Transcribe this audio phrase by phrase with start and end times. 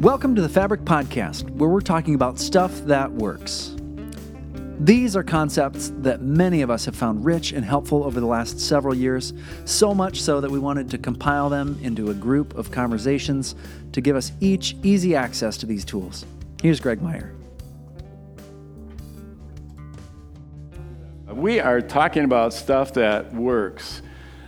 [0.00, 3.74] Welcome to the Fabric Podcast, where we're talking about stuff that works.
[4.78, 8.60] These are concepts that many of us have found rich and helpful over the last
[8.60, 9.32] several years,
[9.64, 13.56] so much so that we wanted to compile them into a group of conversations
[13.90, 16.24] to give us each easy access to these tools.
[16.62, 17.34] Here's Greg Meyer.
[21.26, 24.02] We are talking about stuff that works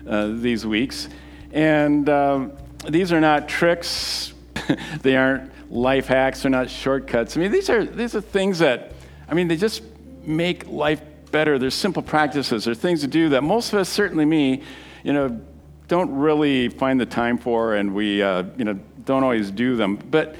[0.06, 1.08] uh, these weeks,
[1.50, 2.52] and um,
[2.88, 4.32] these are not tricks.
[5.02, 6.42] they aren't life hacks.
[6.42, 7.36] They're not shortcuts.
[7.36, 8.92] I mean, these are these are things that,
[9.28, 9.82] I mean, they just
[10.24, 11.58] make life better.
[11.58, 12.64] They're simple practices.
[12.64, 14.62] They're things to do that most of us, certainly me,
[15.04, 15.40] you know,
[15.88, 19.96] don't really find the time for, and we, uh, you know, don't always do them.
[19.96, 20.36] But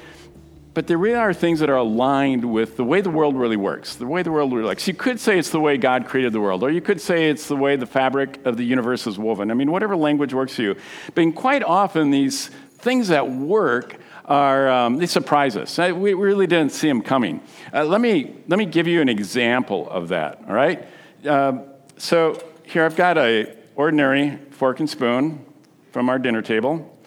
[0.73, 3.95] but there really are things that are aligned with the way the world really works,
[3.95, 4.87] the way the world really works.
[4.87, 7.49] You could say it's the way God created the world, or you could say it's
[7.49, 9.51] the way the fabric of the universe is woven.
[9.51, 10.75] I mean, whatever language works for you.
[11.13, 15.77] But quite often, these things that work are um, they surprise us.
[15.77, 17.41] We really didn't see them coming.
[17.73, 20.41] Uh, let me let me give you an example of that.
[20.47, 20.87] All right.
[21.25, 21.59] Uh,
[21.97, 25.45] so here I've got a ordinary fork and spoon
[25.91, 26.97] from our dinner table.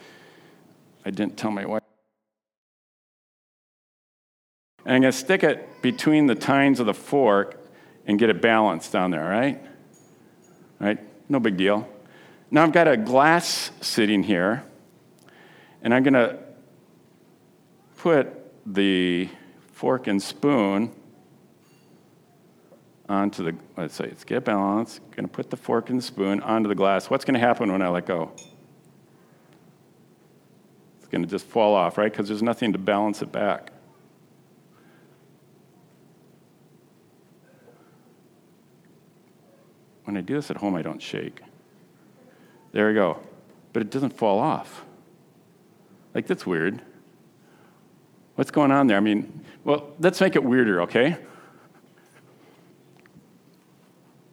[1.05, 1.83] I didn't tell my wife.
[4.85, 7.59] And I'm going to stick it between the tines of the fork
[8.07, 9.63] and get it balanced down there, right?
[10.79, 10.99] Right?
[11.29, 11.89] No big deal.
[12.51, 14.63] Now I've got a glass sitting here,
[15.83, 16.39] and I'm going to
[18.05, 18.29] put
[18.67, 19.27] the
[19.73, 20.93] fork and spoon
[23.09, 25.01] onto the, let's say, it's get balanced.
[25.13, 27.09] Going to put the fork and spoon onto the glass.
[27.09, 28.31] What's going to happen when I let go?
[30.99, 32.13] It's going to just fall off, right?
[32.13, 33.71] Because there's nothing to balance it back.
[40.05, 41.41] When I do this at home, I don't shake.
[42.73, 43.19] There we go.
[43.73, 44.85] But it doesn't fall off.
[46.15, 46.83] Like, that's weird.
[48.35, 48.97] What's going on there?
[48.97, 51.17] I mean, well, let's make it weirder, okay?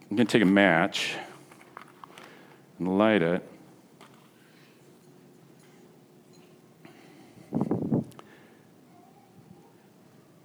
[0.10, 1.14] I'm going to take a match
[2.80, 3.48] and light it.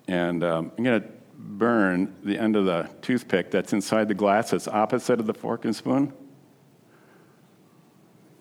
[0.07, 4.51] And um, I'm going to burn the end of the toothpick that's inside the glass
[4.51, 6.13] that's opposite of the fork and spoon.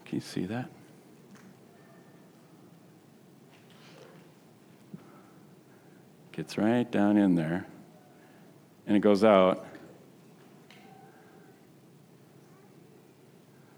[0.05, 0.69] Can you see that?
[6.35, 7.65] Gets right down in there,
[8.85, 9.65] and it goes out.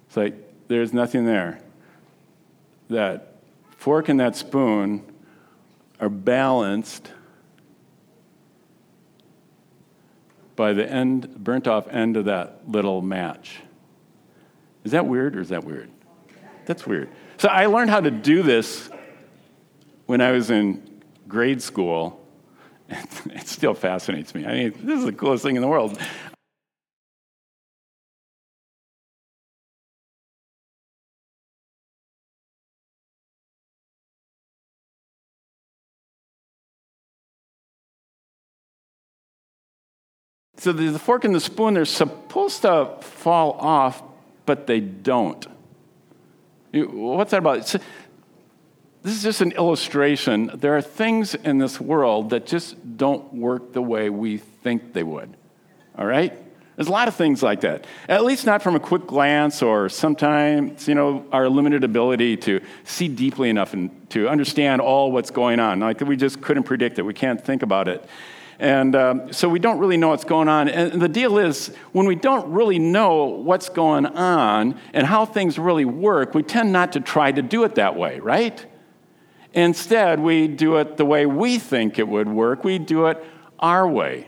[0.07, 0.33] It's like
[0.67, 1.59] there's nothing there.
[2.89, 3.35] That
[3.77, 5.03] fork and that spoon
[5.99, 7.11] are balanced
[10.55, 13.59] by the end, burnt off end of that little match.
[14.83, 15.91] Is that weird or is that weird?
[16.65, 17.09] That's weird.
[17.37, 18.89] So I learned how to do this
[20.07, 22.23] when I was in grade school
[22.89, 24.45] it still fascinates me.
[24.45, 25.99] I mean, this is the coolest thing in the world.
[40.59, 44.01] So the fork and the spoon, they're supposed to fall off,
[44.45, 45.45] but they don't.
[46.73, 47.75] What's that about?
[49.03, 50.51] This is just an illustration.
[50.53, 55.03] There are things in this world that just don't work the way we think they
[55.03, 55.35] would.
[55.97, 56.33] All right?
[56.75, 57.85] There's a lot of things like that.
[58.07, 62.61] At least not from a quick glance or sometimes, you know, our limited ability to
[62.83, 65.79] see deeply enough and to understand all what's going on.
[65.79, 67.01] Like we just couldn't predict it.
[67.01, 68.07] We can't think about it.
[68.59, 70.67] And um, so we don't really know what's going on.
[70.69, 75.59] And the deal is, when we don't really know what's going on and how things
[75.59, 78.65] really work, we tend not to try to do it that way, right?
[79.53, 82.63] Instead, we do it the way we think it would work.
[82.63, 83.23] We do it
[83.59, 84.27] our way.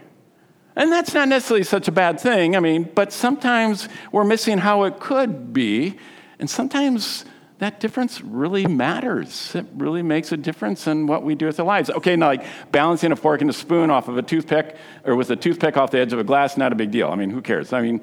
[0.76, 4.84] And that's not necessarily such a bad thing, I mean, but sometimes we're missing how
[4.84, 5.98] it could be.
[6.38, 7.24] And sometimes
[7.58, 9.54] that difference really matters.
[9.54, 11.90] It really makes a difference in what we do with our lives.
[11.90, 15.30] Okay, now, like balancing a fork and a spoon off of a toothpick or with
[15.30, 17.08] a toothpick off the edge of a glass, not a big deal.
[17.08, 17.74] I mean, who cares?
[17.74, 18.00] I mean,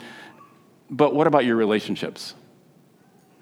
[0.91, 2.35] but what about your relationships?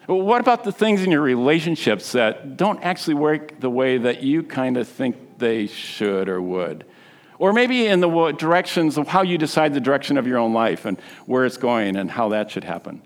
[0.08, 4.44] What about the things in your relationships that don't actually work the way that you
[4.44, 6.86] kind of think they should or would?
[7.40, 10.86] Or maybe in the directions of how you decide the direction of your own life
[10.86, 13.02] and where it's going and how that should happen.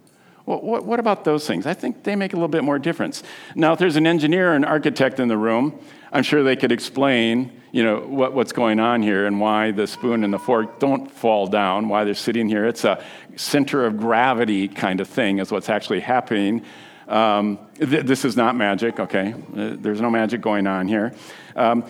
[0.46, 1.66] Well, what about those things?
[1.66, 3.24] I think they make a little bit more difference.
[3.56, 5.80] Now, if there's an engineer or an architect in the room,
[6.12, 9.88] I'm sure they could explain, you know, what, what's going on here and why the
[9.88, 12.66] spoon and the fork don't fall down, why they're sitting here.
[12.66, 13.04] It's a
[13.36, 16.66] center of gravity kind of thing, is what's actually happening
[17.08, 19.34] um, th- this is not magic, okay?
[19.34, 21.14] Uh, there's no magic going on here.
[21.56, 21.84] Um,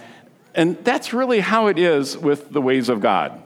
[0.56, 3.44] And that's really how it is with the ways of God.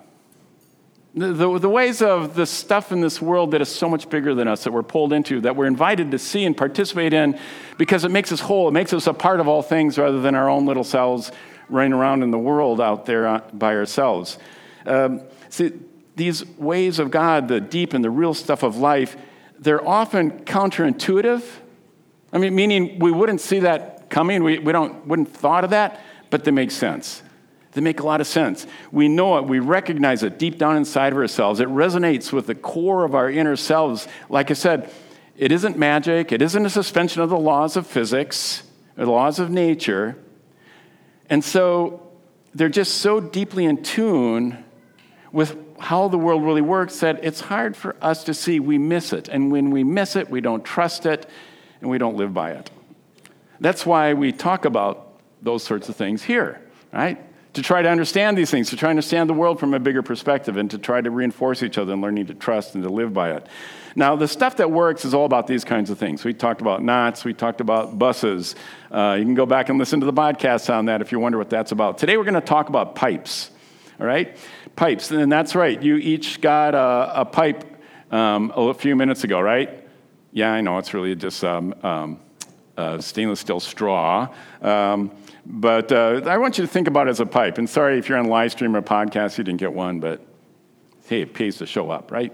[1.15, 4.47] The, the, ways of the stuff in this world that is so much bigger than
[4.47, 7.39] us, that we're pulled into, that we're invited to see and participate in
[7.77, 8.67] because it makes us whole.
[8.67, 11.31] It makes us a part of all things rather than our own little selves
[11.69, 14.39] running around in the world out there uh, by ourselves.
[14.87, 15.73] Um, see,
[16.15, 19.15] these ways of God, the deep and the real stuff of life,
[19.59, 21.43] they're often counterintuitive.
[22.31, 26.01] I mean, meaning we wouldn't see that coming, we, we don't, wouldn't thought of that,
[26.29, 27.22] but they make sense.
[27.73, 28.67] They make a lot of sense.
[28.91, 31.59] We know it, we recognize it deep down inside of ourselves.
[31.59, 34.07] It resonates with the core of our inner selves.
[34.29, 34.91] Like I said,
[35.37, 38.63] it isn't magic, it isn't a suspension of the laws of physics
[38.97, 40.15] or the laws of nature.
[41.29, 42.11] And so
[42.53, 44.63] they're just so deeply in tune
[45.31, 49.11] with how the world really works that it's hard for us to see we miss
[49.11, 49.27] it.
[49.27, 51.27] And when we miss it, we don't trust it
[51.81, 52.69] and we don't live by it.
[53.59, 56.61] That's why we talk about those sorts of things here,
[56.93, 57.19] right?
[57.53, 60.01] To try to understand these things, to try to understand the world from a bigger
[60.01, 63.13] perspective, and to try to reinforce each other and learning to trust and to live
[63.13, 63.45] by it.
[63.95, 66.23] Now, the stuff that works is all about these kinds of things.
[66.23, 68.55] We talked about knots, we talked about buses.
[68.91, 71.37] Uh, you can go back and listen to the podcast on that if you wonder
[71.37, 71.99] what that's about.
[71.99, 73.51] Today, we're going to talk about pipes,
[73.99, 74.35] all right?
[74.75, 75.79] Pipes, and that's right.
[75.79, 77.65] You each got a, a pipe
[78.11, 79.87] um, a few minutes ago, right?
[80.31, 82.19] Yeah, I know, it's really just um, um,
[82.99, 84.33] stainless steel straw.
[84.59, 85.11] Um,
[85.45, 87.57] but uh, I want you to think about it as a pipe.
[87.57, 90.21] And sorry if you're on live stream or podcast, you didn't get one, but
[91.07, 92.33] hey, it pays to show up, right?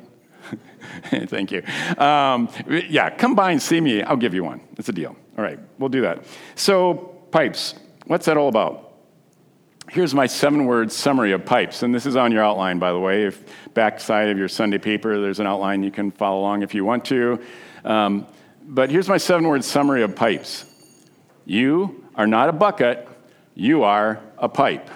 [1.04, 1.64] Thank you.
[1.98, 4.02] Um, yeah, come by and see me.
[4.04, 4.62] I'll give you one.
[4.78, 5.16] It's a deal.
[5.38, 6.24] All right, we'll do that.
[6.56, 6.96] So,
[7.32, 7.76] pipes.
[8.06, 8.90] What's that all about?
[9.90, 11.82] Here's my seven word summary of pipes.
[11.82, 13.26] And this is on your outline, by the way.
[13.26, 16.86] If backside of your Sunday paper, there's an outline you can follow along if you
[16.86, 17.40] want to.
[17.84, 18.28] Um,
[18.64, 20.66] but here's my seven word summary of pipes.
[21.46, 23.08] You are not a bucket,
[23.56, 24.90] you are a pipe.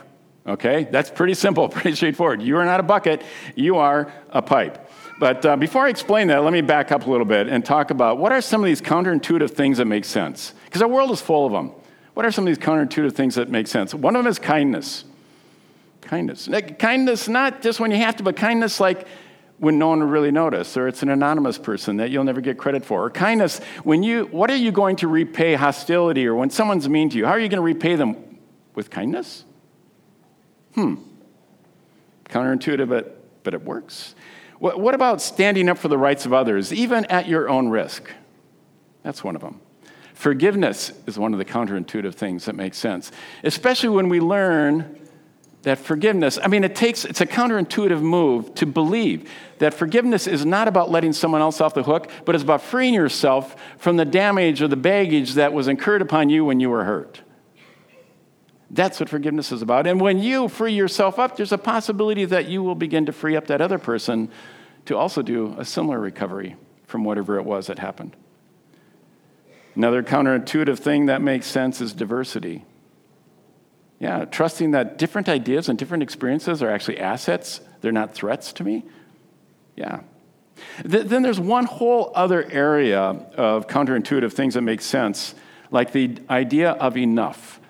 [0.45, 0.83] Okay?
[0.91, 2.41] That's pretty simple, pretty straightforward.
[2.41, 3.23] You are not a bucket,
[3.55, 4.89] you are a pipe.
[5.19, 7.91] But uh, before I explain that, let me back up a little bit and talk
[7.91, 10.53] about what are some of these counterintuitive things that make sense?
[10.65, 11.71] Because our world is full of them.
[12.13, 13.93] What are some of these counterintuitive things that make sense?
[13.93, 15.05] One of them is kindness.
[16.01, 16.49] Kindness.
[16.77, 19.07] Kindness, not just when you have to, but kindness like
[19.57, 22.83] when no one really notice, or it's an anonymous person that you'll never get credit
[22.83, 23.05] for.
[23.05, 27.09] Or kindness, when you, what are you going to repay hostility, or when someone's mean
[27.09, 28.39] to you, how are you going to repay them?
[28.75, 29.45] With kindness?
[30.73, 30.95] Hmm.
[32.25, 34.15] Counterintuitive, but, but it works.
[34.57, 38.09] What, what about standing up for the rights of others, even at your own risk?
[39.03, 39.59] That's one of them.
[40.13, 43.11] Forgiveness is one of the counterintuitive things that makes sense,
[43.43, 45.02] especially when we learn
[45.63, 49.29] that forgiveness, I mean, it takes, it's a counterintuitive move to believe
[49.59, 52.93] that forgiveness is not about letting someone else off the hook, but it's about freeing
[52.93, 56.83] yourself from the damage or the baggage that was incurred upon you when you were
[56.83, 57.21] hurt.
[58.69, 59.87] That's what forgiveness is about.
[59.87, 63.37] And when you free yourself up, there's a possibility that you will begin to free
[63.37, 64.29] up that other person
[64.85, 68.15] to also do a similar recovery from whatever it was that happened.
[69.75, 72.65] Another counterintuitive thing that makes sense is diversity.
[74.03, 78.65] Yeah, trusting that different ideas and different experiences are actually assets, they're not threats to
[78.65, 78.83] me.
[79.77, 80.01] Yeah.
[80.81, 85.35] Th- then there's one whole other area of counterintuitive things that make sense,
[85.71, 87.61] like the idea of enough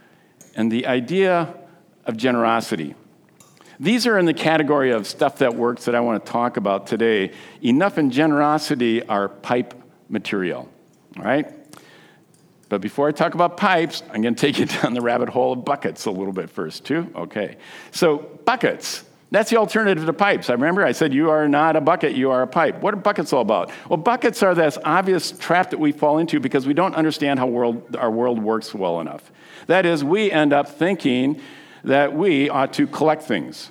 [0.56, 1.54] and the idea
[2.04, 2.96] of generosity.
[3.80, 6.88] These are in the category of stuff that works that I want to talk about
[6.88, 7.32] today.
[7.62, 9.76] Enough and generosity are pipe
[10.10, 10.68] material,
[11.16, 11.63] all right?
[12.74, 15.54] But before I talk about pipes, I'm going to take you down the rabbit hole
[15.54, 17.08] of buckets a little bit first, too.
[17.16, 17.58] Okay.
[17.92, 19.04] So, buckets.
[19.30, 20.50] That's the alternative to pipes.
[20.50, 22.82] I remember I said, You are not a bucket, you are a pipe.
[22.82, 23.72] What are buckets all about?
[23.88, 27.46] Well, buckets are this obvious trap that we fall into because we don't understand how
[27.46, 29.32] world, our world works well enough.
[29.68, 31.42] That is, we end up thinking
[31.84, 33.70] that we ought to collect things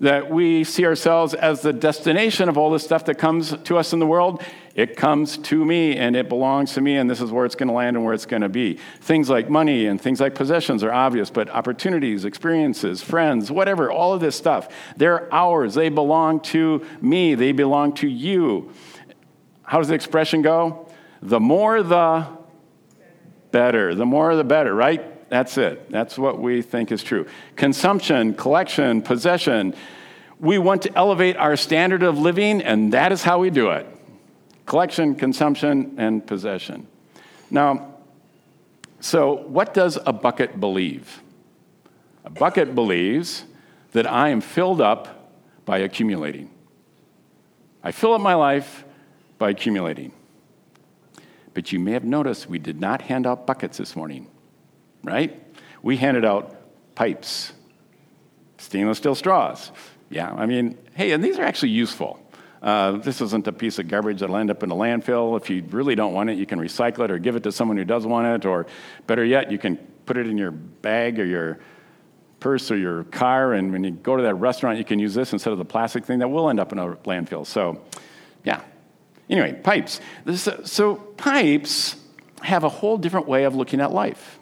[0.00, 3.92] that we see ourselves as the destination of all the stuff that comes to us
[3.92, 4.42] in the world.
[4.78, 7.66] It comes to me and it belongs to me, and this is where it's going
[7.66, 8.78] to land and where it's going to be.
[9.00, 14.12] Things like money and things like possessions are obvious, but opportunities, experiences, friends, whatever, all
[14.12, 15.74] of this stuff, they're ours.
[15.74, 18.72] They belong to me, they belong to you.
[19.64, 20.88] How does the expression go?
[21.22, 22.28] The more the
[23.50, 23.96] better.
[23.96, 25.28] The more the better, right?
[25.28, 25.90] That's it.
[25.90, 27.26] That's what we think is true.
[27.56, 29.74] Consumption, collection, possession.
[30.38, 33.97] We want to elevate our standard of living, and that is how we do it
[34.68, 36.86] collection, consumption, and possession.
[37.50, 37.94] Now,
[39.00, 41.20] so what does a bucket believe?
[42.24, 43.44] A bucket believes
[43.92, 45.32] that I am filled up
[45.64, 46.50] by accumulating.
[47.82, 48.84] I fill up my life
[49.38, 50.12] by accumulating.
[51.54, 54.28] But you may have noticed we did not hand out buckets this morning
[55.02, 55.42] right?
[55.82, 56.56] We handed out
[56.94, 57.52] pipes.
[58.58, 59.70] Stainless steel straws.
[60.10, 62.20] Yeah, I mean, hey, and these are actually useful.
[62.62, 65.36] Uh, this isn't a piece of garbage that'll end up in a landfill.
[65.40, 67.76] If you really don't want it, you can recycle it or give it to someone
[67.76, 68.66] who does want it, or
[69.06, 71.58] better yet, you can put it in your bag or your
[72.40, 75.32] purse or your car, and when you go to that restaurant, you can use this
[75.32, 77.46] instead of the plastic thing that will end up in a landfill.
[77.46, 77.82] So,
[78.44, 78.60] yeah.
[79.28, 80.00] Anyway, pipes.
[80.24, 81.96] This, so, pipes
[82.42, 84.38] have a whole different way of looking at life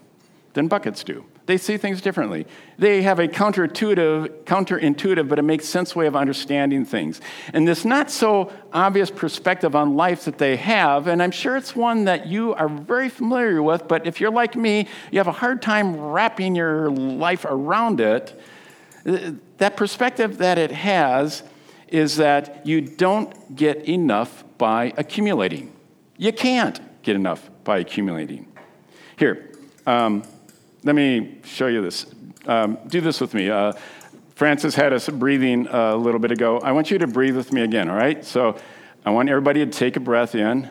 [0.52, 1.24] than buckets do.
[1.46, 2.44] They see things differently.
[2.76, 7.20] They have a counterintuitive, counterintuitive, but it makes sense way of understanding things.
[7.52, 11.76] And this not so obvious perspective on life that they have, and I'm sure it's
[11.76, 15.32] one that you are very familiar with, but if you're like me, you have a
[15.32, 18.38] hard time wrapping your life around it.
[19.04, 21.44] That perspective that it has
[21.86, 25.72] is that you don't get enough by accumulating.
[26.16, 28.48] You can't get enough by accumulating.
[29.16, 29.52] Here,
[29.86, 30.24] um,
[30.86, 32.06] let me show you this.
[32.46, 33.50] Um, do this with me.
[33.50, 33.72] Uh,
[34.36, 36.60] Francis had us breathing a little bit ago.
[36.60, 38.24] I want you to breathe with me again, all right?
[38.24, 38.56] So
[39.04, 40.70] I want everybody to take a breath in.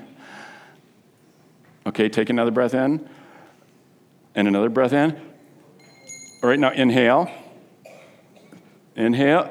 [1.86, 3.10] Okay, take another breath in.
[4.36, 5.20] And another breath in.
[6.42, 7.30] All right, now inhale.
[8.96, 9.50] Inhale.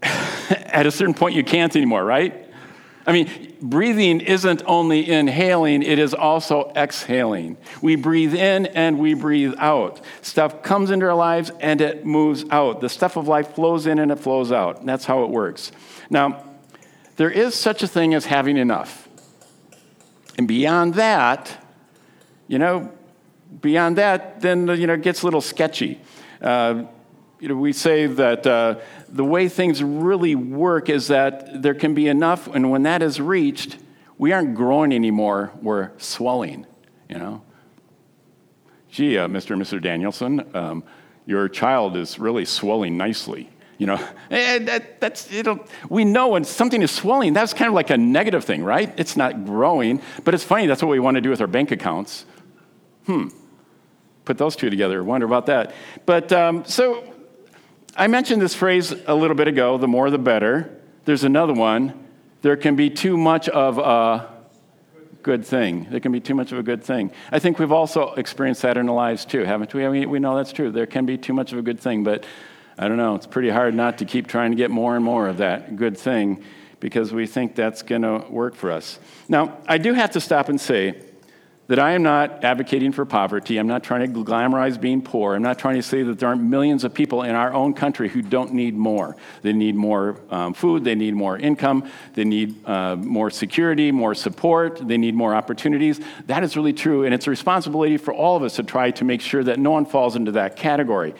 [0.02, 2.45] At a certain point, you can't anymore, right?
[3.06, 7.56] I mean, breathing isn't only inhaling, it is also exhaling.
[7.80, 10.00] We breathe in and we breathe out.
[10.22, 12.80] Stuff comes into our lives and it moves out.
[12.80, 14.80] The stuff of life flows in and it flows out.
[14.80, 15.70] And that's how it works.
[16.10, 16.44] Now,
[17.14, 19.08] there is such a thing as having enough.
[20.36, 21.64] And beyond that,
[22.48, 22.92] you know,
[23.60, 26.00] beyond that, then you know, it gets a little sketchy.
[26.42, 26.84] Uh,
[27.38, 28.76] you know, we say that uh,
[29.08, 33.20] the way things really work is that there can be enough, and when that is
[33.20, 33.76] reached,
[34.18, 36.66] we aren't growing anymore, we're swelling,
[37.08, 37.42] you know.
[38.90, 39.50] Gee, uh, Mr.
[39.50, 39.80] and Mr.
[39.82, 40.82] Danielson, um,
[41.26, 43.50] your child is really swelling nicely.
[43.78, 47.74] You know, and that, that's, know, we know when something is swelling, that's kind of
[47.74, 48.92] like a negative thing, right?
[48.96, 51.70] It's not growing, but it's funny, that's what we want to do with our bank
[51.70, 52.24] accounts.
[53.04, 53.28] Hmm,
[54.24, 55.74] put those two together, wonder about that.
[56.06, 57.04] But um, so
[57.98, 60.70] I mentioned this phrase a little bit ago the more the better.
[61.06, 61.94] There's another one.
[62.42, 64.28] There can be too much of a
[65.22, 65.86] good thing.
[65.88, 67.10] There can be too much of a good thing.
[67.32, 69.86] I think we've also experienced that in our lives too, haven't we?
[69.86, 70.70] I mean, we know that's true.
[70.70, 72.24] There can be too much of a good thing, but
[72.76, 73.14] I don't know.
[73.14, 75.96] It's pretty hard not to keep trying to get more and more of that good
[75.96, 76.44] thing
[76.80, 78.98] because we think that's going to work for us.
[79.26, 81.02] Now, I do have to stop and say,
[81.68, 83.58] that I am not advocating for poverty.
[83.58, 85.34] I'm not trying to glamorize being poor.
[85.34, 88.08] I'm not trying to say that there aren't millions of people in our own country
[88.08, 89.16] who don't need more.
[89.42, 94.14] They need more um, food, they need more income, they need uh, more security, more
[94.14, 96.00] support, they need more opportunities.
[96.26, 99.04] That is really true, and it's a responsibility for all of us to try to
[99.04, 101.14] make sure that no one falls into that category.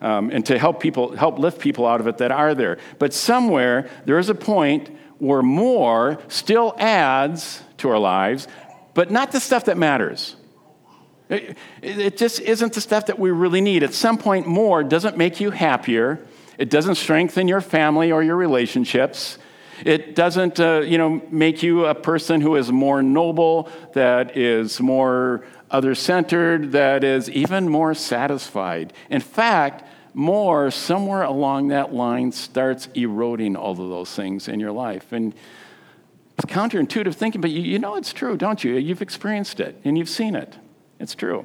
[0.00, 2.78] Um, and to help people, help lift people out of it that are there.
[3.00, 8.46] But somewhere there is a point where more still adds to our lives
[8.98, 10.34] but not the stuff that matters.
[11.28, 13.84] It, it, just isn't the stuff that we really need.
[13.84, 16.18] At some point, more doesn't make you happier.
[16.58, 19.38] It doesn't strengthen your family or your relationships.
[19.84, 24.80] It doesn't, uh, you know, make you a person who is more noble, that is
[24.80, 28.92] more other-centered, that is even more satisfied.
[29.10, 34.72] In fact, more somewhere along that line starts eroding all of those things in your
[34.72, 35.12] life.
[35.12, 35.34] And
[36.38, 38.76] it's counterintuitive thinking, but you, you know it's true, don't you?
[38.76, 40.56] You've experienced it and you've seen it.
[41.00, 41.44] It's true.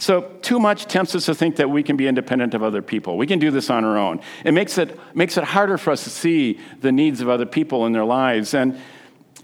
[0.00, 3.16] So, too much tempts us to think that we can be independent of other people.
[3.16, 4.20] We can do this on our own.
[4.44, 7.86] It makes it, makes it harder for us to see the needs of other people
[7.86, 8.54] in their lives.
[8.54, 8.78] And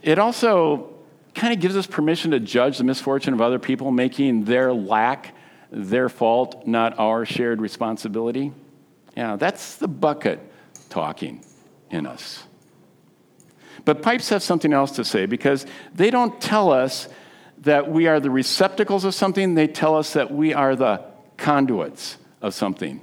[0.02, 0.92] it also
[1.34, 5.34] kind of gives us permission to judge the misfortune of other people, making their lack
[5.70, 8.52] their fault, not our shared responsibility.
[9.16, 10.40] Yeah, that's the bucket
[10.88, 11.44] talking
[11.90, 12.44] in us.
[13.84, 17.08] But pipes have something else to say because they don't tell us
[17.58, 21.02] that we are the receptacles of something, they tell us that we are the
[21.36, 23.00] conduits of something.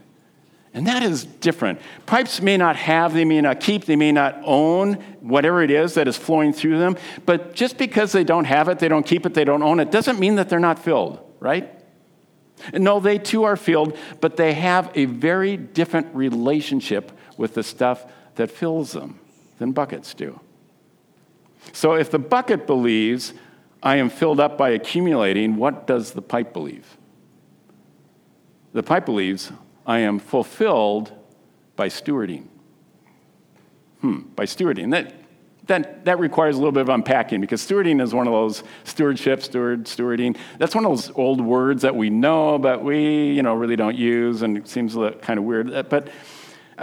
[0.73, 1.81] And that is different.
[2.05, 5.95] Pipes may not have, they may not keep, they may not own whatever it is
[5.95, 6.95] that is flowing through them,
[7.25, 9.91] but just because they don't have it, they don't keep it, they don't own it,
[9.91, 11.69] doesn't mean that they're not filled, right?
[12.73, 18.05] No, they too are filled, but they have a very different relationship with the stuff
[18.35, 19.19] that fills them
[19.57, 20.39] than buckets do.
[21.73, 23.33] So if the bucket believes,
[23.83, 26.97] I am filled up by accumulating, what does the pipe believe?
[28.73, 29.51] The pipe believes,
[29.85, 31.11] I am fulfilled
[31.75, 32.47] by stewarding.
[34.01, 34.91] Hmm, by stewarding.
[34.91, 35.13] That,
[35.67, 39.41] that, that requires a little bit of unpacking because stewarding is one of those stewardship,
[39.41, 40.37] steward, stewarding.
[40.57, 43.95] That's one of those old words that we know, but we you know, really don't
[43.95, 45.89] use, and it seems kind of weird.
[45.89, 46.09] But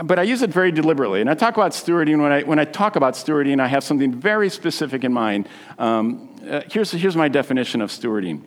[0.05, 1.21] but I use it very deliberately.
[1.21, 4.13] And I talk about stewarding, when I, when I talk about stewarding, I have something
[4.13, 5.49] very specific in mind.
[5.79, 8.45] Um, uh, here's, here's my definition of stewarding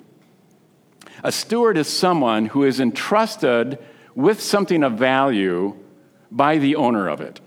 [1.23, 3.77] a steward is someone who is entrusted
[4.15, 5.75] with something of value
[6.31, 7.39] by the owner of it.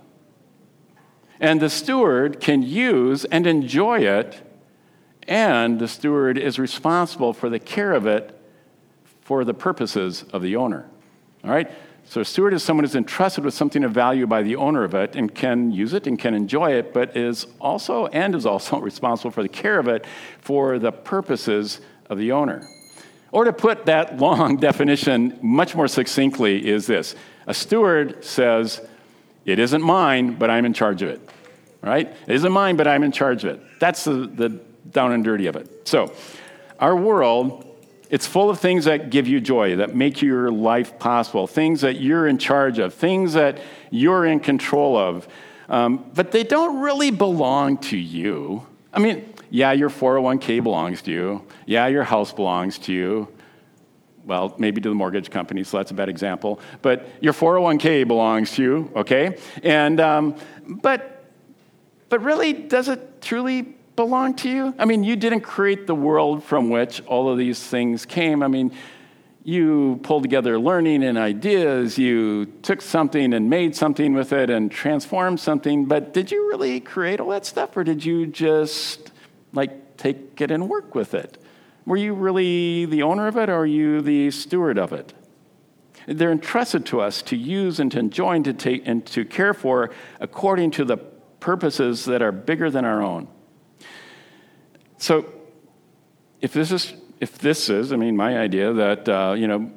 [1.40, 4.40] And the steward can use and enjoy it,
[5.26, 8.38] and the steward is responsible for the care of it
[9.22, 10.88] for the purposes of the owner.
[11.42, 11.70] All right?
[12.06, 14.94] So a steward is someone who's entrusted with something of value by the owner of
[14.94, 18.78] it and can use it and can enjoy it, but is also and is also
[18.80, 20.04] responsible for the care of it
[20.40, 21.80] for the purposes
[22.10, 22.68] of the owner.
[23.32, 27.16] Or to put that long definition much more succinctly is this.
[27.46, 28.80] A steward says,
[29.44, 31.28] it isn't mine, but I'm in charge of it.
[31.82, 32.06] Right?
[32.26, 33.62] It isn't mine, but I'm in charge of it.
[33.78, 35.86] That's the, the down and dirty of it.
[35.86, 36.12] So,
[36.78, 37.63] our world
[38.10, 42.00] it's full of things that give you joy, that make your life possible, things that
[42.00, 43.58] you're in charge of, things that
[43.90, 45.26] you're in control of.
[45.68, 48.66] Um, but they don't really belong to you.
[48.92, 51.46] I mean, yeah, your 401k belongs to you.
[51.66, 53.28] Yeah, your house belongs to you.
[54.24, 56.60] Well, maybe to the mortgage company, so that's a bad example.
[56.82, 59.36] But your 401k belongs to you, okay?
[59.62, 61.24] And, um, but,
[62.08, 64.74] but really, does it truly belong to you?
[64.78, 68.42] I mean, you didn't create the world from which all of these things came.
[68.42, 68.72] I mean,
[69.44, 74.70] you pulled together learning and ideas, you took something and made something with it and
[74.70, 79.12] transformed something, but did you really create all that stuff or did you just
[79.52, 81.36] like take it and work with it?
[81.84, 85.12] Were you really the owner of it or are you the steward of it?
[86.06, 89.52] They're entrusted to us to use and to enjoy and to take and to care
[89.52, 93.28] for according to the purposes that are bigger than our own.
[95.04, 95.26] So,
[96.40, 99.70] if this is, if this is, I mean, my idea that uh, you know,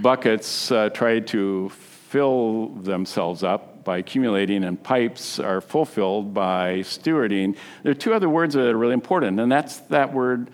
[0.00, 7.56] buckets uh, try to fill themselves up by accumulating, and pipes are fulfilled by stewarding.
[7.82, 10.48] There are two other words that are really important, and that's that word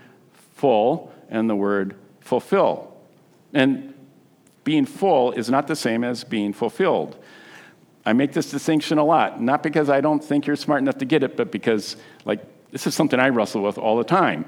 [0.55, 2.97] "full" and the word "fulfill."
[3.53, 3.93] And
[4.65, 7.15] being full is not the same as being fulfilled.
[8.07, 11.05] I make this distinction a lot, not because I don't think you're smart enough to
[11.05, 12.41] get it, but because, like,
[12.75, 14.47] this is something I wrestle with all the time.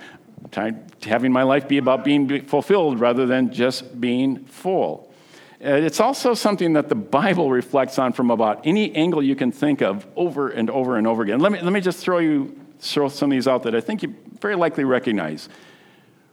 [1.04, 5.14] Having my life be about being fulfilled rather than just being full.
[5.60, 9.80] It's also something that the Bible reflects on from about any angle you can think
[9.80, 11.38] of over and over and over again.
[11.38, 14.02] Let me, let me just throw you throw some of these out that I think
[14.02, 15.48] you very likely recognize.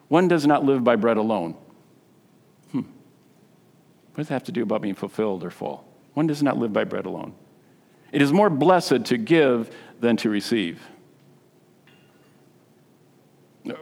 [0.08, 1.56] One does not live by bread alone.
[2.72, 2.80] Hmm.
[2.80, 5.86] What does that have to do about being fulfilled or full?
[6.16, 7.36] One does not live by bread alone.
[8.12, 10.82] It is more blessed to give than to receive.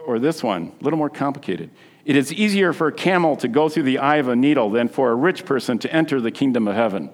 [0.06, 1.70] Or this one, a little more complicated.
[2.04, 4.88] It is easier for a camel to go through the eye of a needle than
[4.88, 7.10] for a rich person to enter the kingdom of heaven.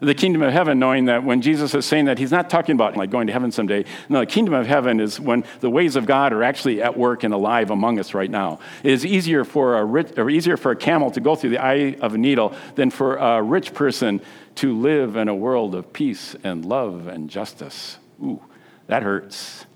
[0.00, 2.96] The kingdom of heaven, knowing that when Jesus is saying that, he's not talking about
[2.96, 3.84] like going to heaven someday.
[4.08, 7.22] No, the kingdom of heaven is when the ways of God are actually at work
[7.22, 8.60] and alive among us right now.
[8.82, 11.58] It is easier for a rich, or easier for a camel to go through the
[11.58, 14.22] eye of a needle than for a rich person
[14.56, 17.98] to live in a world of peace and love and justice.
[18.22, 18.42] Ooh,
[18.86, 19.66] that hurts.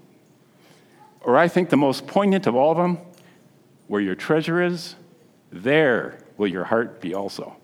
[1.24, 2.98] Or I think the most poignant of all of them
[3.86, 4.94] where your treasure is,
[5.50, 7.56] there will your heart be also.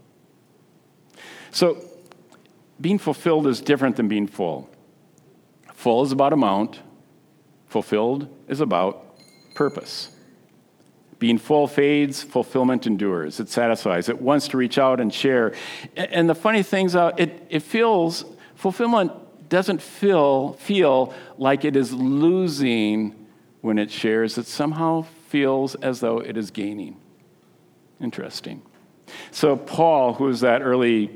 [1.51, 1.83] So,
[2.81, 4.71] being fulfilled is different than being full.
[5.75, 6.81] Full is about amount,
[7.67, 9.17] fulfilled is about
[9.55, 10.11] purpose.
[11.19, 13.41] Being full fades, fulfillment endures.
[13.41, 14.09] It satisfies.
[14.09, 15.53] It wants to reach out and share.
[15.95, 19.13] And the funny thing's, uh, it, it feels, fulfillment
[19.51, 23.20] doesn't feel, feel like it is losing
[23.61, 26.97] when it shares, it somehow feels as though it is gaining.
[28.01, 28.63] Interesting.
[29.31, 31.11] So, Paul, who was that early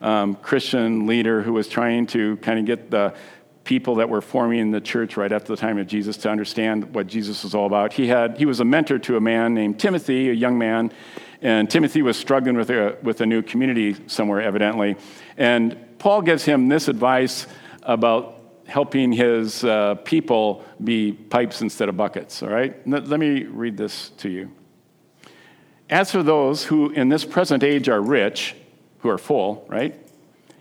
[0.00, 3.14] um, Christian leader who was trying to kind of get the
[3.64, 7.06] people that were forming the church right after the time of Jesus to understand what
[7.06, 10.30] Jesus was all about, he, had, he was a mentor to a man named Timothy,
[10.30, 10.90] a young man.
[11.42, 14.96] And Timothy was struggling with a, with a new community somewhere, evidently.
[15.36, 17.46] And Paul gives him this advice
[17.82, 18.37] about
[18.68, 22.86] helping his uh, people be pipes instead of buckets, all right?
[22.86, 24.50] Let, me read this to you.
[25.88, 28.54] As for those who in this present age are rich,
[28.98, 29.98] who are full, right?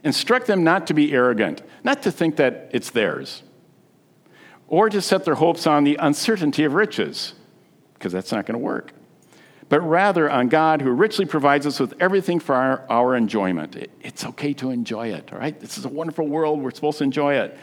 [0.06, 3.44] Instruct them not to be arrogant, not to think that it's theirs,
[4.70, 7.34] or to set their hopes on the uncertainty of riches,
[7.96, 8.94] because that's not going to work,
[9.68, 13.76] but rather on God who richly provides us with everything for our, our enjoyment.
[13.76, 15.60] It, it's okay to enjoy it, all right?
[15.60, 16.62] This is a wonderful world.
[16.62, 17.58] We're supposed to enjoy it.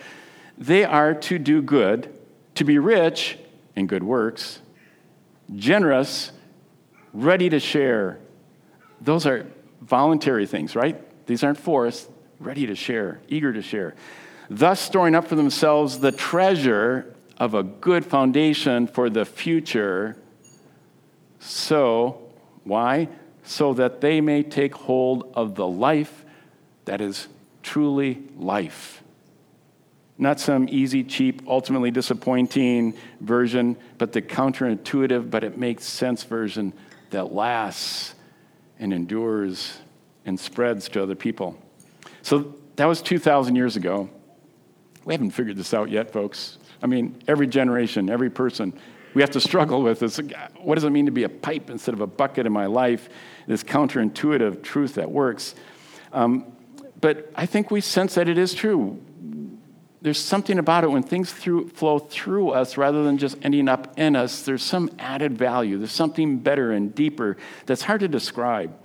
[0.57, 2.13] They are to do good,
[2.55, 3.39] to be rich
[3.75, 4.61] in good works,
[5.55, 6.33] generous,
[7.13, 8.19] ready to share.
[9.01, 9.47] Those are
[9.81, 11.01] voluntary things, right?
[11.27, 13.95] These aren't forced, ready to share, eager to share,
[14.49, 20.17] thus storing up for themselves the treasure of a good foundation for the future.
[21.41, 22.23] So,
[22.63, 23.09] why?
[23.43, 26.25] So that they may take hold of the life
[26.85, 27.29] that is
[27.63, 29.04] truly life.
[30.17, 36.73] Not some easy, cheap, ultimately disappointing version, but the counterintuitive, but it makes sense version
[37.11, 38.15] that lasts
[38.79, 39.79] and endures
[40.25, 41.59] and spreads to other people.
[42.23, 44.09] So that was 2,000 years ago.
[45.05, 46.59] We haven't figured this out yet, folks.
[46.83, 48.79] I mean, every generation, every person,
[49.15, 50.19] we have to struggle with this.
[50.59, 53.09] What does it mean to be a pipe instead of a bucket in my life?
[53.47, 55.55] This counterintuitive truth that works.
[56.13, 56.53] Um,
[57.01, 59.01] but I think we sense that it is true.
[60.05, 63.99] There's something about it when things through, flow through us rather than just ending up
[63.99, 64.43] in us.
[64.43, 65.79] There's some added value.
[65.79, 68.79] There's something better and deeper that's hard to describe.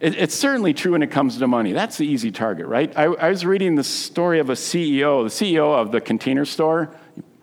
[0.00, 1.70] It, it's certainly true when it comes to money.
[1.70, 2.92] That's the easy target, right?
[2.98, 6.92] I, I was reading the story of a CEO, the CEO of the container store.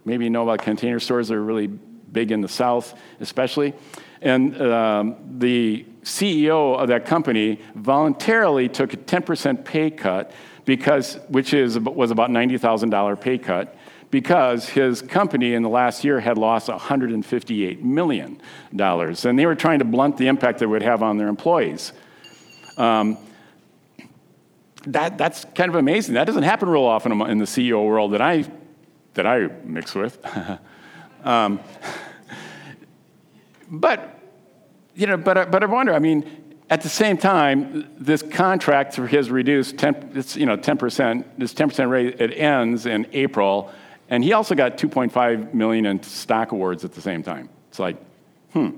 [0.03, 3.75] Maybe you know about container stores, they're really big in the South, especially.
[4.21, 10.33] And um, the CEO of that company voluntarily took a 10% pay cut
[10.65, 13.75] because, which is, was about $90,000 pay cut,
[14.11, 18.41] because his company in the last year had lost $158 million.
[18.79, 21.93] And they were trying to blunt the impact it would have on their employees.
[22.77, 23.17] Um,
[24.87, 26.15] that, that's kind of amazing.
[26.15, 28.45] That doesn't happen real often in the CEO world that I,
[29.15, 30.19] that I mix with.
[31.23, 31.59] um,
[33.69, 34.19] but,
[34.95, 39.05] you know, but, but I wonder, I mean, at the same time, this contract for
[39.05, 43.71] his reduced 10, it's, you know, 10%, this 10% rate, it ends in April,
[44.09, 47.49] and he also got 2.5 million in stock awards at the same time.
[47.69, 47.97] It's like,
[48.53, 48.71] hmm.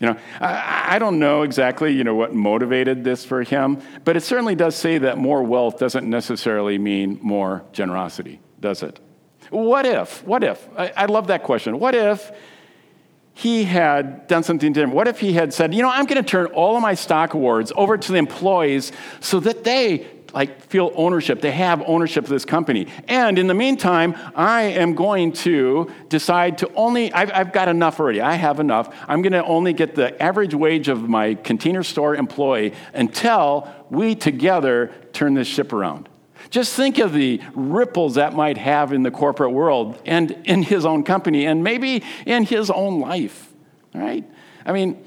[0.00, 4.16] You know, I, I, don't know exactly, you know, what motivated this for him, but
[4.16, 9.00] it certainly does say that more wealth doesn't necessarily mean more generosity, does it?
[9.50, 10.24] What if?
[10.24, 10.68] What if?
[10.76, 11.80] I, I love that question.
[11.80, 12.30] What if
[13.38, 14.96] he had done something different?
[14.96, 17.34] What if he had said, you know, I'm going to turn all of my stock
[17.34, 21.40] awards over to the employees so that they like feel ownership.
[21.40, 22.88] They have ownership of this company.
[23.06, 28.00] And in the meantime, I am going to decide to only, I've, I've got enough
[28.00, 28.20] already.
[28.20, 28.92] I have enough.
[29.06, 34.16] I'm going to only get the average wage of my container store employee until we
[34.16, 36.07] together turn this ship around.
[36.50, 40.86] Just think of the ripples that might have in the corporate world and in his
[40.86, 43.52] own company and maybe in his own life.
[43.94, 44.24] right?
[44.64, 45.04] I mean,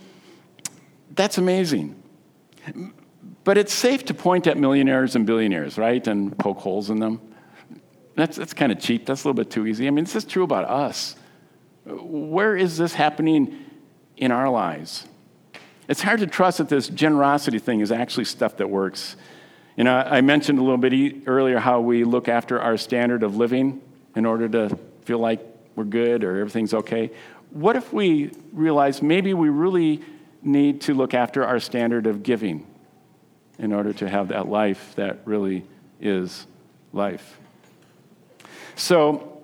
[1.15, 2.01] that's amazing.
[3.43, 6.05] But it's safe to point at millionaires and billionaires, right?
[6.05, 7.19] And poke holes in them.
[8.15, 9.05] That's, that's kind of cheap.
[9.05, 9.87] That's a little bit too easy.
[9.87, 11.15] I mean, this is true about us.
[11.85, 13.57] Where is this happening
[14.17, 15.07] in our lives?
[15.87, 19.15] It's hard to trust that this generosity thing is actually stuff that works.
[19.77, 23.37] You know, I mentioned a little bit earlier how we look after our standard of
[23.37, 23.81] living
[24.15, 25.39] in order to feel like
[25.75, 27.11] we're good or everything's okay.
[27.51, 30.01] What if we realize maybe we really
[30.41, 32.67] need to look after our standard of giving?
[33.61, 35.63] in order to have that life that really
[36.01, 36.47] is
[36.91, 37.39] life.
[38.75, 39.43] So,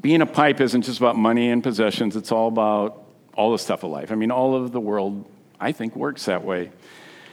[0.00, 3.02] being a pipe isn't just about money and possessions, it's all about
[3.34, 4.12] all the stuff of life.
[4.12, 5.24] I mean, all of the world,
[5.58, 6.70] I think, works that way.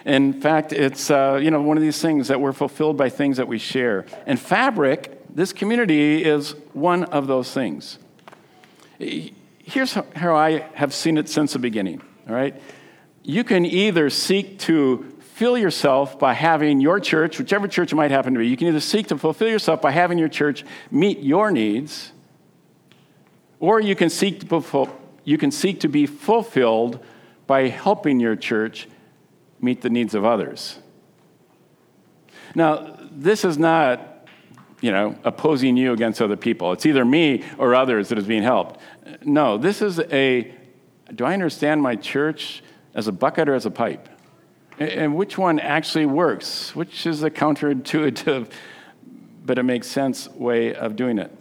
[0.06, 3.38] In fact, it's uh, you know one of these things that we're fulfilled by things
[3.38, 4.06] that we share.
[4.26, 7.98] And fabric, this community is one of those things.
[9.00, 12.02] Here's how I have seen it since the beginning.
[12.30, 12.62] All right,
[13.24, 18.10] you can either seek to fulfill yourself by having your church, whichever church it might
[18.10, 21.20] happen to be, you can either seek to fulfill yourself by having your church meet
[21.20, 22.14] your needs,
[23.60, 24.90] or you can seek to,
[25.26, 27.04] you can seek to be fulfilled
[27.48, 28.88] by helping your church
[29.62, 30.80] meet the needs of others.
[32.54, 34.28] Now, this is not,
[34.82, 36.72] you know, opposing you against other people.
[36.72, 38.80] It's either me or others that is being helped.
[39.24, 40.54] No, this is a
[41.14, 42.64] do I understand my church
[42.96, 44.10] as a bucket or as a pipe?
[44.80, 46.76] And which one actually works?
[46.76, 48.52] Which is the counterintuitive,
[49.46, 51.32] but it makes sense way of doing it?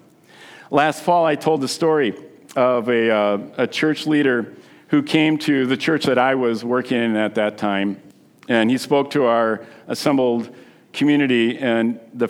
[0.70, 2.14] Last fall, I told the story
[2.56, 4.54] of a, uh, a church leader
[4.94, 8.00] who came to the church that I was working in at that time,
[8.48, 10.54] and he spoke to our assembled
[10.92, 11.58] community.
[11.58, 12.28] And the,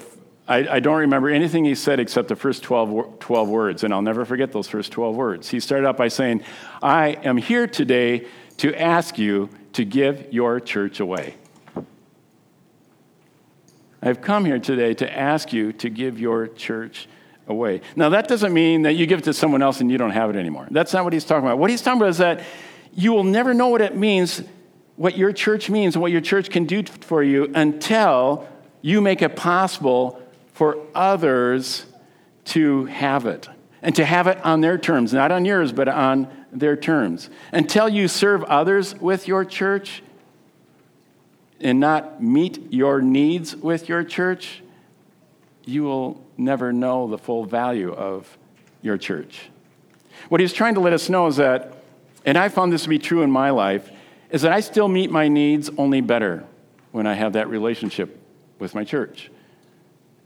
[0.49, 4.01] I, I don't remember anything he said except the first 12, 12 words, and I'll
[4.01, 5.51] never forget those first 12 words.
[5.51, 6.43] He started out by saying,
[6.83, 11.35] I am here today to ask you to give your church away.
[14.01, 17.09] I've come here today to ask you to give your church
[17.47, 17.81] away.
[17.97, 20.31] Now, that doesn't mean that you give it to someone else and you don't have
[20.31, 20.67] it anymore.
[20.71, 21.59] That's not what he's talking about.
[21.59, 22.41] What he's talking about is that
[22.95, 24.43] you will never know what it means,
[24.97, 28.47] what your church means, and what your church can do for you until
[28.81, 31.87] you make it possible for others
[32.45, 33.49] to have it
[33.83, 37.29] and to have it on their terms, not on yours, but on their terms.
[37.53, 40.03] Until you serve others with your church
[41.61, 44.63] and not meet your needs with your church,
[45.65, 48.37] you will never know the full value of
[48.83, 49.51] your church.
[50.29, 51.83] What he's trying to let us know is that,
[52.25, 53.91] and I found this to be true in my life,
[54.31, 56.45] is that I still meet my needs only better
[56.93, 58.21] when I have that relationship
[58.59, 59.31] with my church.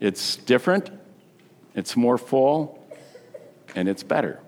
[0.00, 0.90] It's different,
[1.74, 2.78] it's more full,
[3.74, 4.40] and it's better.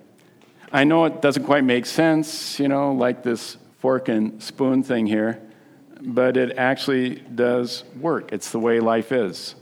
[0.73, 5.07] I know it doesn't quite make sense, you know, like this fork and spoon thing
[5.07, 5.41] here,
[6.01, 8.33] but it actually does work.
[8.33, 9.57] It's the way life is.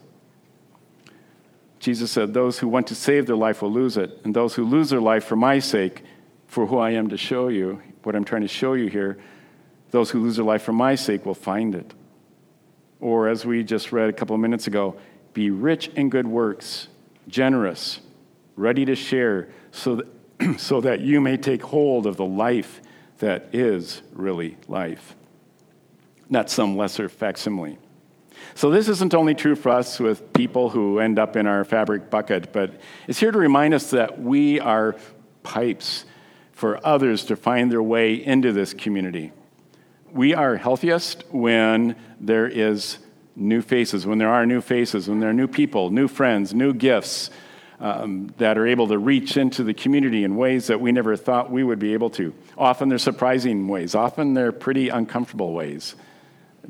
[1.79, 4.65] Jesus said, Those who want to save their life will lose it, and those who
[4.65, 6.03] lose their life for my sake,
[6.47, 9.19] for who I am to show you, what I'm trying to show you here,
[9.91, 11.95] those who lose their life for my sake will find it.
[13.01, 14.97] Or, as we just read a couple of minutes ago,
[15.35, 16.89] be rich in good works,
[17.29, 18.01] generous,
[18.57, 20.07] ready to share, so that,
[20.59, 22.81] so that you may take hold of the life
[23.19, 25.15] that is really life,
[26.29, 27.79] not some lesser facsimile.
[28.55, 32.11] So, this isn't only true for us with people who end up in our fabric
[32.11, 32.73] bucket, but
[33.07, 34.97] it's here to remind us that we are
[35.43, 36.05] pipes
[36.53, 39.33] for others to find their way into this community.
[40.13, 42.99] We are healthiest when there is
[43.37, 46.75] new faces, when there are new faces, when there are new people, new friends, new
[46.75, 47.31] gifts
[47.81, 51.51] um, that are able to reach into the community in ways that we never thought
[51.51, 52.35] we would be able to.
[52.57, 55.95] Often they're surprising ways, often they're pretty uncomfortable ways,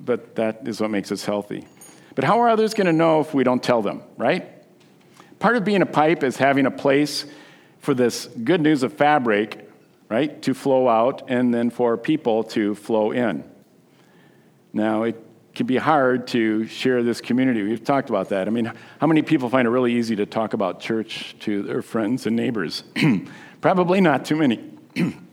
[0.04, 1.66] but that is what makes us healthy.
[2.14, 4.48] But how are others going to know if we don't tell them, right?
[5.38, 7.26] Part of being a pipe is having a place
[7.80, 9.70] for this good news of fabric,
[10.08, 13.44] right, to flow out and then for people to flow in.
[14.72, 17.62] Now, it can be hard to share this community.
[17.62, 18.48] We've talked about that.
[18.48, 21.82] I mean, how many people find it really easy to talk about church to their
[21.82, 22.84] friends and neighbors?
[23.60, 24.72] Probably not too many.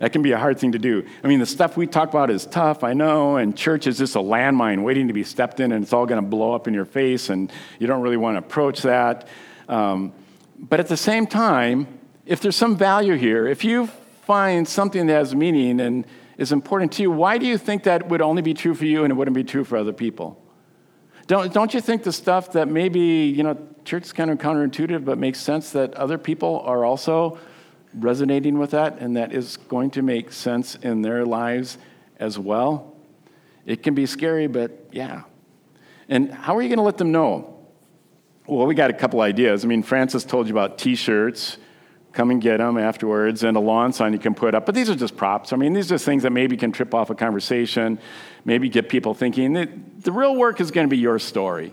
[0.00, 1.06] that can be a hard thing to do.
[1.22, 4.16] I mean, the stuff we talk about is tough, I know, and church is just
[4.16, 6.74] a landmine waiting to be stepped in, and it's all going to blow up in
[6.74, 9.28] your face, and you don't really want to approach that.
[9.68, 10.12] Um,
[10.58, 11.86] but at the same time,
[12.24, 13.88] if there's some value here, if you
[14.22, 16.06] find something that has meaning and
[16.38, 19.04] is important to you, why do you think that would only be true for you
[19.04, 20.42] and it wouldn't be true for other people?
[21.26, 25.04] Don't, don't you think the stuff that maybe, you know, church is kind of counterintuitive,
[25.04, 27.38] but makes sense that other people are also
[27.94, 31.78] resonating with that and that is going to make sense in their lives
[32.18, 32.94] as well?
[33.66, 35.22] It can be scary, but yeah.
[36.08, 37.56] And how are you going to let them know?
[38.46, 39.64] Well, we got a couple ideas.
[39.64, 41.56] I mean, Francis told you about t shirts
[42.12, 44.66] come and get them afterwards, and a lawn sign you can put up.
[44.66, 45.52] But these are just props.
[45.52, 48.00] I mean, these are things that maybe can trip off a conversation,
[48.44, 49.52] maybe get people thinking.
[49.52, 49.68] The,
[50.00, 51.72] the real work is going to be your story.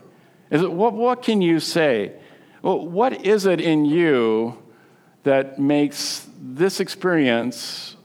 [0.52, 2.14] Is it, what, what can you say?
[2.62, 4.58] Well, what is it in you
[5.28, 7.98] that makes this experience,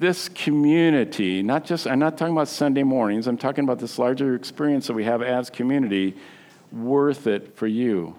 [0.00, 4.34] this community, not just, I'm not talking about Sunday mornings, I'm talking about this larger
[4.34, 6.16] experience that we have as community,
[6.72, 8.16] worth it for you?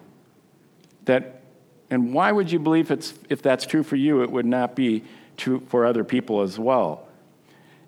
[1.03, 1.41] That
[1.89, 5.03] and why would you believe it's, if that's true for you, it would not be
[5.35, 7.05] true for other people as well?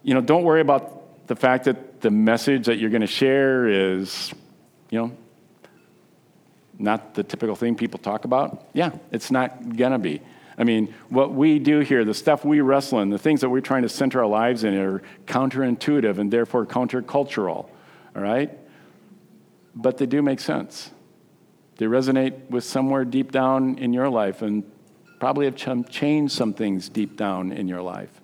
[0.04, 3.66] You know, don't worry about the fact that the message that you're going to share
[3.66, 4.34] is,
[4.90, 5.18] you know,
[6.78, 8.68] not the typical thing people talk about.
[8.74, 10.22] Yeah, it's not going to be.
[10.60, 13.62] I mean, what we do here, the stuff we wrestle in, the things that we're
[13.62, 17.70] trying to center our lives in are counterintuitive and therefore countercultural,
[18.16, 18.52] all right?
[19.74, 20.92] But they do make sense.
[21.78, 24.70] They resonate with somewhere deep down in your life and
[25.22, 25.56] probably have
[25.90, 28.20] changed some things deep down in your life.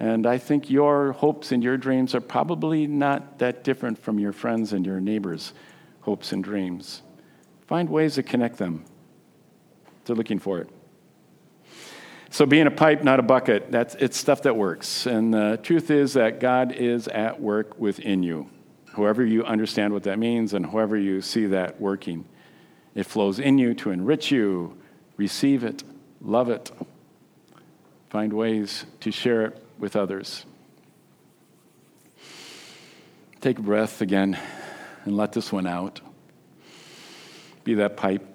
[0.00, 4.32] And I think your hopes and your dreams are probably not that different from your
[4.32, 5.52] friends and your neighbors'
[6.00, 7.02] hopes and dreams.
[7.68, 8.84] Find ways to connect them.
[10.04, 10.68] They're looking for it.
[12.32, 15.04] So, being a pipe, not a bucket, that's, it's stuff that works.
[15.04, 18.48] And the truth is that God is at work within you,
[18.96, 22.24] however you understand what that means and however you see that working.
[22.94, 24.78] It flows in you to enrich you.
[25.18, 25.84] Receive it,
[26.22, 26.72] love it,
[28.08, 30.46] find ways to share it with others.
[33.42, 34.38] Take a breath again
[35.04, 36.00] and let this one out.
[37.62, 38.31] Be that pipe.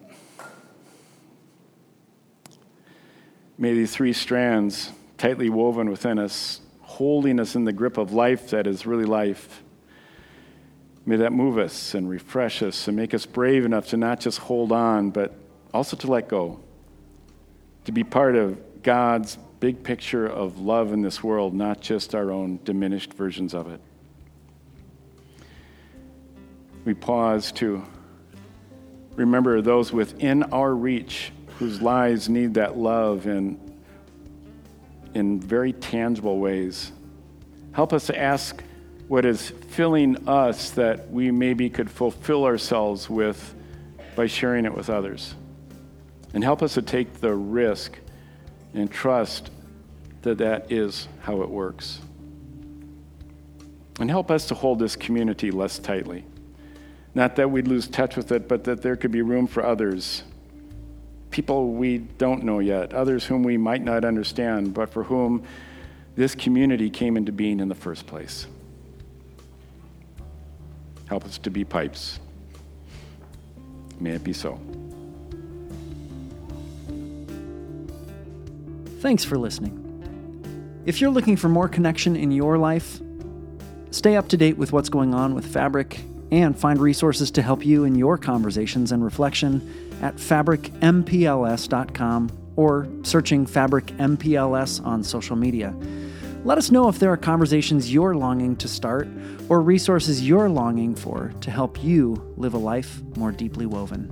[3.57, 8.51] May these three strands, tightly woven within us, holding us in the grip of life
[8.51, 9.63] that is really life,
[11.07, 14.39] May that move us and refresh us and make us brave enough to not just
[14.39, 15.33] hold on, but
[15.73, 16.59] also to let go,
[17.85, 22.29] to be part of God's big picture of love in this world, not just our
[22.29, 23.79] own diminished versions of it.
[26.83, 27.83] we pause to
[29.15, 33.59] remember those within our reach whose lives need that love in,
[35.13, 36.91] in very tangible ways.
[37.71, 38.63] Help us to ask
[39.07, 43.55] what is filling us that we maybe could fulfill ourselves with
[44.15, 45.35] by sharing it with others.
[46.33, 47.97] And help us to take the risk
[48.73, 49.49] and trust
[50.23, 52.01] that that is how it works.
[53.99, 56.25] And help us to hold this community less tightly.
[57.15, 60.23] Not that we'd lose touch with it, but that there could be room for others.
[61.37, 65.43] People we don't know yet, others whom we might not understand, but for whom
[66.15, 68.47] this community came into being in the first place.
[71.05, 72.19] Help us to be pipes.
[73.99, 74.59] May it be so.
[79.01, 80.81] Thanks for listening.
[80.87, 82.99] If you're looking for more connection in your life,
[83.91, 85.99] stay up to date with what's going on with Fabric
[86.31, 89.61] and find resources to help you in your conversations and reflection
[90.01, 95.75] at fabricmpls.com or searching Fabric MPLS on social media.
[96.43, 99.07] Let us know if there are conversations you're longing to start
[99.49, 104.09] or resources you're longing for to help you live a life more deeply woven.